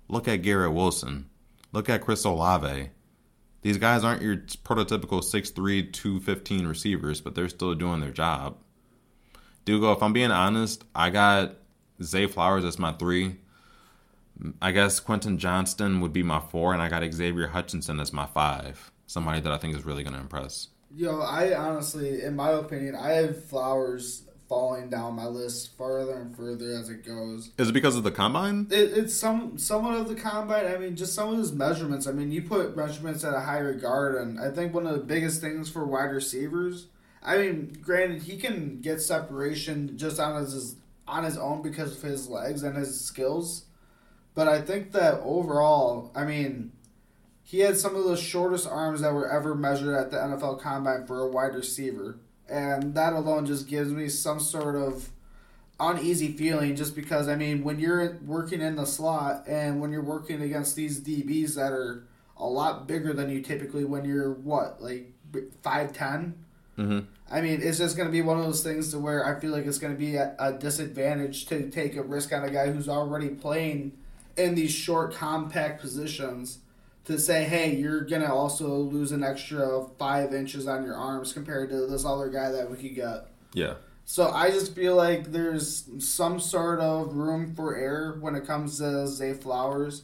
[0.09, 1.29] Look at Garrett Wilson.
[1.73, 2.90] Look at Chris Olave.
[3.62, 8.59] These guys aren't your prototypical 6'3, 215 receivers, but they're still doing their job.
[9.64, 11.57] Dugo, if I'm being honest, I got
[12.01, 13.37] Zay Flowers as my three.
[14.61, 18.27] I guess Quentin Johnston would be my four, and I got Xavier Hutchinson as my
[18.27, 18.90] five.
[19.07, 20.68] Somebody that I think is really going to impress.
[20.94, 26.37] Yo, I honestly, in my opinion, I have Flowers falling down my list further and
[26.37, 27.51] further as it goes.
[27.59, 28.68] Is it because of the combine?
[28.70, 30.66] It, it's some somewhat of the combine.
[30.66, 32.07] I mean, just some of his measurements.
[32.07, 35.05] I mean, you put measurements at a high regard, and I think one of the
[35.05, 36.87] biggest things for wide receivers.
[37.23, 42.03] I mean, granted, he can get separation just on his on his own because of
[42.03, 43.64] his legs and his skills,
[44.35, 46.73] But I think that overall, I mean,
[47.42, 51.07] he had some of the shortest arms that were ever measured at the NFL Combine
[51.07, 52.18] for a wide receiver.
[52.49, 55.11] And that alone just gives me some sort of
[55.79, 60.03] uneasy feeling just because, I mean, when you're working in the slot and when you're
[60.03, 62.05] working against these DBs that are
[62.37, 65.12] a lot bigger than you typically when you're, what, like
[65.62, 66.33] 5'10?
[66.77, 69.40] hmm I mean, it's just going to be one of those things to where I
[69.40, 72.51] feel like it's going to be a, a disadvantage to take a risk on a
[72.51, 73.92] guy who's already playing
[74.37, 76.59] in these short, compact positions
[77.05, 81.70] to say, hey, you're to also lose an extra five inches on your arms compared
[81.70, 83.27] to this other guy that we could get.
[83.53, 83.75] Yeah.
[84.07, 88.79] So I just feel like there's some sort of room for error when it comes
[88.79, 90.03] to Zay Flowers.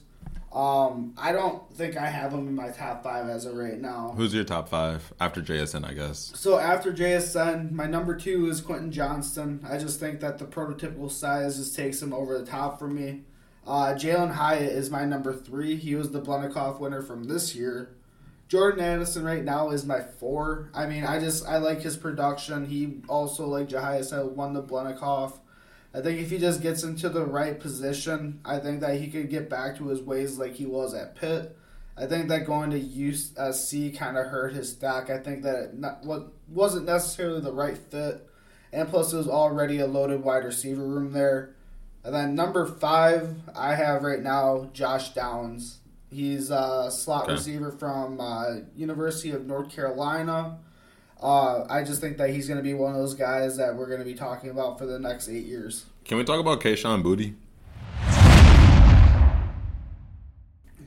[0.53, 4.14] Um, I don't think I have him in my top five as of right now.
[4.16, 5.88] Who's your top five after JSN?
[5.88, 6.33] I guess.
[6.35, 9.64] So after JSN, my number two is Quentin Johnston.
[9.69, 13.23] I just think that the prototypical size just takes him over the top for me.
[13.66, 15.77] Uh, Jalin Hyatt is my number three.
[15.77, 17.90] He was the Biletnikoff winner from this year.
[18.49, 20.70] Jordan Addison right now is my four.
[20.75, 22.66] I mean, I just I like his production.
[22.66, 25.38] He also, like Jahia said, won the Biletnikoff.
[25.94, 29.31] I think if he just gets into the right position, I think that he could
[29.31, 31.57] get back to his ways like he was at Pitt.
[31.96, 35.11] I think that going to USC kind of hurt his stock.
[35.11, 38.27] I think that it wasn't necessarily the right fit,
[38.73, 41.55] and plus it was already a loaded wide receiver room there.
[42.05, 45.79] And then number five, I have right now Josh Downs.
[46.11, 47.33] He's a slot Okay.
[47.35, 50.59] receiver from uh, University of North Carolina.
[51.23, 53.87] Uh, I just think that he's going to be one of those guys that we're
[53.87, 55.85] going to be talking about for the next eight years.
[56.05, 57.35] Can we talk about Kayshon Boutte?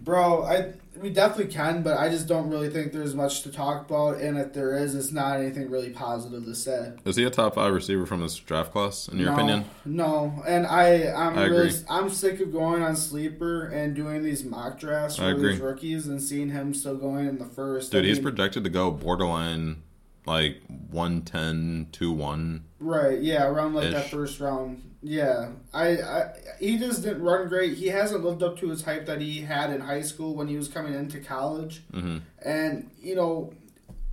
[0.04, 3.90] Bro, I we definitely can, but I just don't really think there's much to talk
[3.90, 6.94] about, and if there is, it's not anything really positive to say.
[7.06, 9.08] Is he a top five receiver from this draft class?
[9.08, 9.66] In your no, opinion?
[9.86, 11.72] No, and I I'm I really.
[11.90, 16.22] I'm sick of going on sleeper and doing these mock drafts for these rookies and
[16.22, 17.92] seeing him still going in the first.
[17.92, 19.84] Dude, I he's mean, projected to go borderline
[20.26, 22.64] like 110, 2 1.
[22.80, 23.20] right.
[23.22, 24.93] Yeah, around like that first round.
[25.04, 27.74] Yeah, I, I he just didn't run great.
[27.78, 30.56] He hasn't lived up to his hype that he had in high school when he
[30.56, 31.84] was coming into college.
[31.94, 33.54] hmm And you know,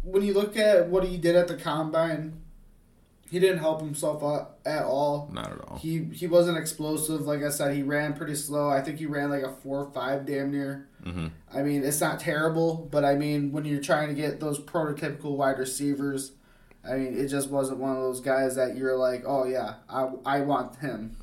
[0.02, 2.40] when you look at what he did at the combine,
[3.30, 5.30] he didn't help himself out at all.
[5.32, 5.78] Not at all.
[5.78, 7.20] He he wasn't explosive.
[7.20, 8.68] Like I said, he ran pretty slow.
[8.68, 10.88] I think he ran like a four or five, damn near.
[11.04, 14.58] hmm I mean, it's not terrible, but I mean, when you're trying to get those
[14.58, 16.32] prototypical wide receivers,
[16.84, 20.08] I mean, it just wasn't one of those guys that you're like, oh yeah, I
[20.24, 21.16] I want him.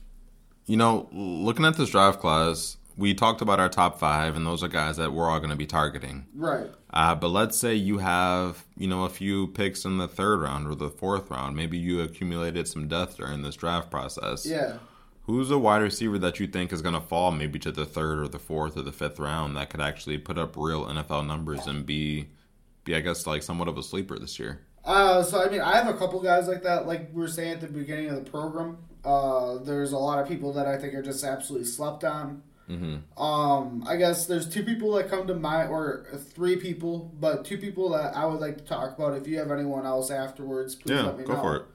[0.66, 4.64] You know, looking at this draft class, we talked about our top five, and those
[4.64, 6.26] are guys that we're all going to be targeting.
[6.36, 6.68] Right.
[6.90, 10.68] Uh, but let's say you have, you know, a few picks in the third round
[10.68, 11.56] or the fourth round.
[11.56, 14.46] Maybe you accumulated some depth during this draft process.
[14.46, 14.78] Yeah.
[15.24, 18.20] Who's a wide receiver that you think is going to fall maybe to the third
[18.20, 21.68] or the fourth or the fifth round that could actually put up real NFL numbers
[21.68, 22.30] and be,
[22.84, 24.62] be I guess, like somewhat of a sleeper this year?
[24.88, 26.88] Uh, so I mean, I have a couple guys like that.
[26.88, 30.28] Like we were saying at the beginning of the program, uh, there's a lot of
[30.28, 32.42] people that I think are just absolutely slept on.
[32.70, 33.22] Mm-hmm.
[33.22, 37.58] Um, I guess there's two people that come to mind, or three people, but two
[37.58, 39.16] people that I would like to talk about.
[39.18, 41.42] If you have anyone else afterwards, please Yeah, let me go know.
[41.42, 41.66] for it.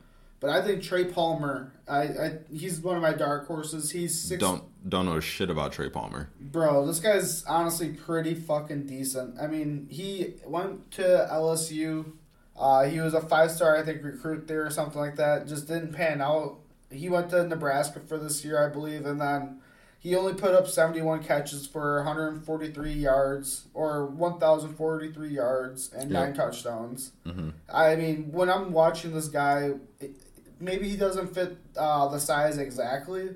[0.40, 3.90] But I think Trey Palmer, I, I he's one of my dark horses.
[3.92, 4.40] He's six.
[4.40, 6.30] Don't don't know shit about Trey Palmer.
[6.40, 9.38] Bro, this guy's honestly pretty fucking decent.
[9.40, 12.12] I mean, he went to LSU.
[12.58, 15.46] Uh, he was a five star, I think, recruit there or something like that.
[15.48, 16.58] Just didn't pan out.
[16.90, 19.60] He went to Nebraska for this year, I believe, and then
[19.98, 27.12] he only put up 71 catches for 143 yards or 1,043 yards and nine touchdowns.
[27.24, 30.16] hmm I mean, when I'm watching this guy, it-
[30.60, 33.30] maybe he doesn't fit uh, the size exactly,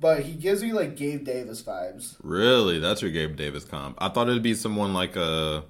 [0.00, 2.16] but he gives me like Gabe Davis vibes.
[2.22, 3.96] Really, that's your Gabe Davis comp.
[4.00, 5.64] I thought it'd be someone like a,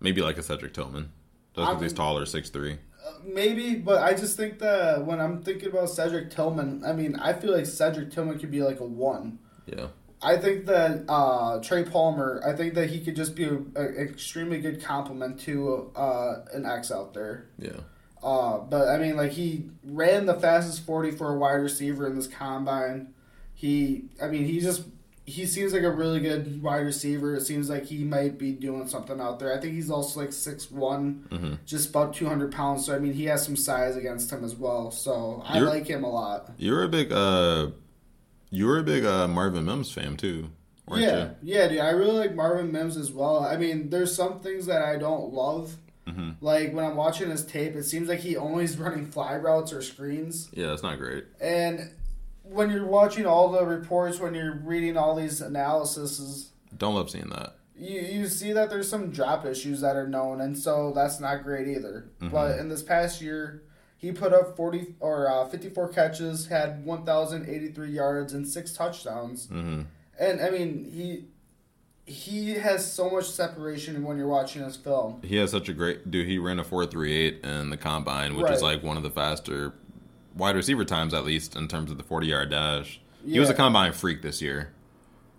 [0.00, 1.10] maybe like a Cedric Tillman.
[1.56, 2.78] Just because he's taller, six three.
[3.24, 7.32] Maybe, but I just think that when I'm thinking about Cedric Tillman, I mean, I
[7.32, 9.38] feel like Cedric Tillman could be like a one.
[9.64, 9.88] Yeah.
[10.22, 14.60] I think that uh, Trey Palmer, I think that he could just be an extremely
[14.60, 17.46] good complement to uh, an X out there.
[17.58, 17.80] Yeah.
[18.22, 22.16] Uh, but I mean, like he ran the fastest forty for a wide receiver in
[22.16, 23.14] this combine.
[23.54, 24.82] He, I mean, he just
[25.26, 27.34] he seems like a really good wide receiver.
[27.34, 29.52] It seems like he might be doing something out there.
[29.52, 32.86] I think he's also like six one, hmm just about two hundred pounds.
[32.86, 34.90] So I mean, he has some size against him as well.
[34.90, 36.52] So I You're- like him a lot.
[36.56, 37.70] You're a big uh,
[38.50, 40.50] you're a big uh Marvin Mims fan too,
[40.94, 41.54] yeah, you?
[41.54, 41.78] yeah, dude.
[41.80, 43.40] I really like Marvin Mims as well.
[43.40, 45.74] I mean, there's some things that I don't love.
[46.06, 49.72] hmm Like when I'm watching his tape, it seems like he only's running fly routes
[49.72, 50.48] or screens.
[50.52, 51.24] Yeah, that's not great.
[51.40, 51.90] And
[52.50, 57.28] when you're watching all the reports, when you're reading all these analyses, Don't love seeing
[57.30, 57.56] that.
[57.76, 61.42] you you see that there's some drop issues that are known, and so that's not
[61.42, 62.08] great either.
[62.20, 63.62] But in this past year,
[63.98, 69.46] he put up 40 or uh, 54 catches, had 1,083 yards, and six touchdowns.
[69.46, 69.82] hmm
[70.18, 71.24] And I mean, he
[72.08, 75.20] he has so much separation when you're watching his film.
[75.24, 76.28] He has such a great dude.
[76.28, 79.10] He ran a four three eight in the combine, which is like one of the
[79.10, 79.72] faster
[80.36, 83.00] wide receiver times, at least in terms of the forty yard dash.
[83.26, 84.72] He was a combine freak this year.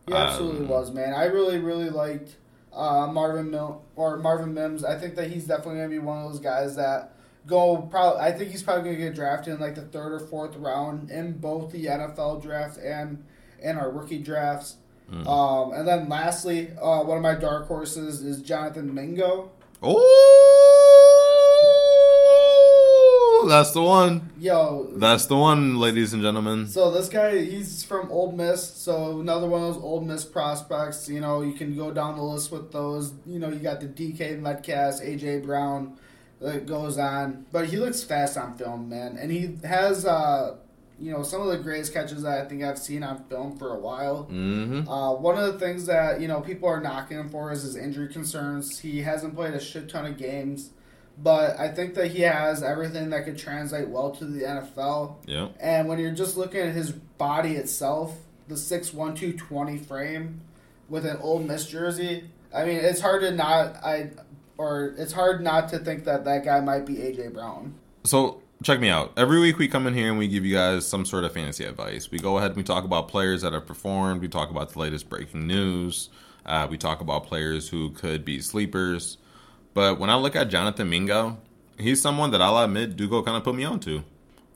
[0.08, 1.14] He absolutely Um, was, man.
[1.14, 2.36] I really, really liked
[2.74, 4.84] uh, Marvin Mil- or Marvin Mims.
[4.84, 7.14] I think that he's definitely gonna be one of those guys that
[7.45, 7.78] go.
[7.89, 11.10] Probably, I think he's probably gonna get drafted in like the third or fourth round
[11.12, 13.24] in both the NFL draft and
[13.62, 14.76] in our rookie drafts.
[15.12, 15.26] Mm.
[15.26, 19.52] Um, and then lastly, uh, one of my dark horses is Jonathan Mingo.
[19.82, 20.87] Oh,
[23.46, 24.30] that's the one.
[24.40, 26.68] Yo, That's the one, ladies and gentlemen.
[26.68, 28.64] So this guy, he's from Ole Miss.
[28.74, 31.08] So another one of those Ole Miss prospects.
[31.10, 33.14] You know, you can go down the list with those.
[33.26, 35.98] You know, you got the DK Metcalf, AJ Brown,
[36.42, 37.46] that goes on.
[37.52, 40.56] But he looks fast on film, man, and he has, uh,
[41.00, 43.74] you know, some of the greatest catches that I think I've seen on film for
[43.76, 44.24] a while.
[44.24, 47.62] hmm Uh, one of the things that you know people are knocking him for is
[47.64, 48.80] his injury concerns.
[48.80, 50.72] He hasn't played a shit ton of games,
[51.18, 55.15] but I think that he has everything that could translate well to the NFL.
[55.26, 55.49] Yeah.
[55.59, 58.15] And when you're just looking at his body itself,
[58.47, 60.41] the six one two twenty frame
[60.89, 64.11] with an Ole Miss jersey, I mean, it's hard to not I
[64.57, 67.76] or it's hard not to think that that guy might be AJ Brown.
[68.03, 69.13] So check me out.
[69.18, 71.63] Every week we come in here and we give you guys some sort of fantasy
[71.63, 72.09] advice.
[72.09, 74.22] We go ahead and we talk about players that have performed.
[74.22, 76.09] We talk about the latest breaking news.
[76.45, 79.18] Uh, we talk about players who could be sleepers.
[79.78, 81.38] But when I look at Jonathan Mingo,
[81.78, 84.03] he's someone that I'll admit Dugo kind of put me on to.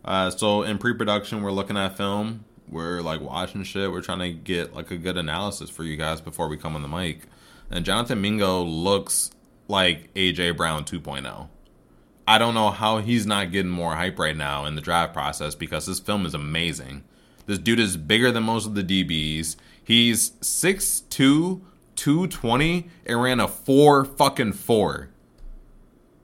[0.04, 2.44] Uh, so in pre-production, we're looking at film.
[2.68, 3.92] We're like watching shit.
[3.92, 6.82] We're trying to get like a good analysis for you guys before we come on
[6.82, 7.28] the mic.
[7.70, 9.30] And Jonathan Mingo looks
[9.68, 11.50] like AJ Brown 2.0.
[12.28, 15.54] I don't know how he's not getting more hype right now in the draft process
[15.54, 17.04] because this film is amazing.
[17.46, 19.56] This dude is bigger than most of the DBs.
[19.84, 21.62] He's 6'2,
[22.02, 25.10] 220, and ran a 4 fucking 4.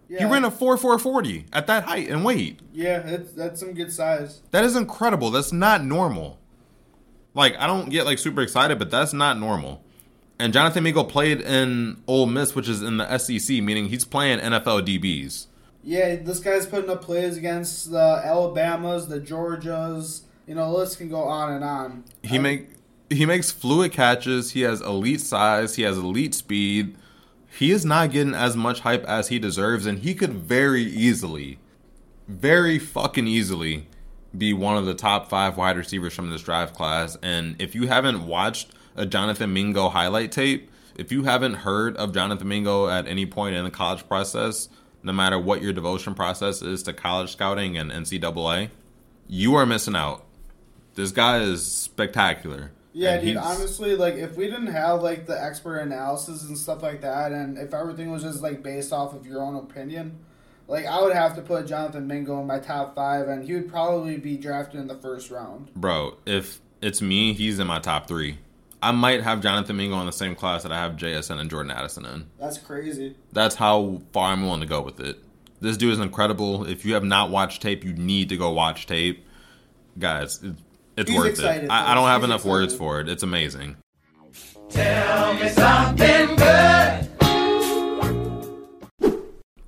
[0.10, 2.62] Yeah, He ran a 4 440 at that height and weight.
[2.74, 4.42] yeah, it's, that's some good size.
[4.52, 5.30] That is incredible.
[5.32, 6.40] That's not normal.
[7.34, 9.84] Like, I don't get like super excited, but that's not normal.
[10.40, 14.40] And Jonathan Mingo played in Ole Miss, which is in the SEC, meaning he's playing
[14.40, 15.48] NFL DBs.
[15.84, 20.22] Yeah, this guy's putting up plays against the Alabamas, the Georgias.
[20.48, 22.04] You know, the list can go on and on.
[22.24, 22.70] He make
[23.10, 24.52] he makes fluid catches.
[24.52, 25.76] He has elite size.
[25.76, 26.96] He has elite speed.
[27.50, 31.60] He is not getting as much hype as he deserves, and he could very easily,
[32.28, 33.88] very fucking easily,
[34.38, 37.18] be one of the top five wide receivers from this draft class.
[37.24, 42.14] And if you haven't watched a Jonathan Mingo highlight tape, if you haven't heard of
[42.14, 44.70] Jonathan Mingo at any point in the college process,
[45.02, 48.70] no matter what your devotion process is to college scouting and NCAA,
[49.28, 50.26] you are missing out.
[50.96, 52.72] This guy is spectacular.
[52.98, 53.38] Yeah, dude.
[53.38, 57.58] Honestly, like if we didn't have like the expert analysis and stuff like that, and
[57.58, 60.18] if everything was just like based off of your own opinion,
[60.68, 63.70] like I would have to put Jonathan Mingo in my top five, and he would
[63.70, 65.74] probably be drafted in the first round.
[65.76, 68.40] bro, if it's me, he's in my top three.
[68.82, 71.72] I might have Jonathan Mingo in the same class that I have JSN and Jordan
[71.72, 72.28] Addison in.
[72.40, 73.16] That's crazy.
[73.32, 75.18] That's how far I'm willing to go with it.
[75.60, 76.66] This dude is incredible.
[76.66, 79.26] If you have not watched tape, you need to go watch tape.
[79.98, 80.44] Guys,
[80.98, 81.70] it's He's worth excited, it.
[81.70, 83.08] I, I don't have He's enough words for it.
[83.08, 83.78] It's amazing.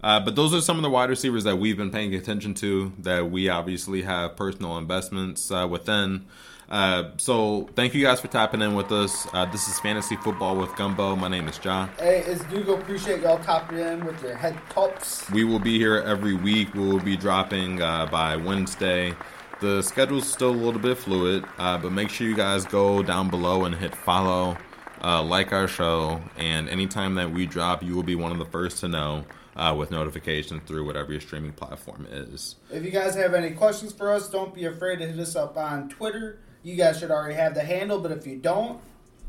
[0.02, 2.92] Uh, but those are some of the wide receivers that we've been paying attention to
[3.00, 6.26] that we obviously have personal investments uh, within.
[6.70, 9.28] Uh, so thank you guys for tapping in with us.
[9.34, 11.16] Uh, this is Fantasy Football with Gumbo.
[11.16, 11.90] My name is John.
[12.00, 12.78] Hey, it's Dugo.
[12.78, 15.30] Appreciate y'all tapping in with your head tops.
[15.32, 16.74] We will be here every week.
[16.74, 19.14] We will be dropping uh, by Wednesday.
[19.62, 23.30] The schedule's still a little bit fluid, uh, but make sure you guys go down
[23.30, 24.58] below and hit follow,
[25.04, 28.46] uh, like our show, and anytime that we drop, you will be one of the
[28.46, 29.26] first to know
[29.58, 32.56] uh, with notifications through whatever your streaming platform is.
[32.72, 35.58] If you guys have any questions for us, don't be afraid to hit us up
[35.58, 36.40] on Twitter.
[36.64, 38.80] You guys should already have the handle, but if you don't,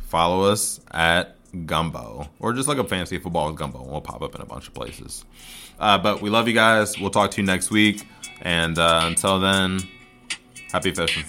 [0.01, 4.22] Follow us at Gumbo, or just look up Fantasy Football with Gumbo, and we'll pop
[4.22, 5.24] up in a bunch of places.
[5.78, 6.99] Uh, but we love you guys.
[6.99, 8.09] We'll talk to you next week,
[8.43, 9.78] and uh, until then,
[10.73, 11.25] happy fishing.